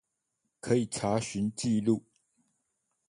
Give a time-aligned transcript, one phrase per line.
[0.59, 2.01] 可以查詢記錄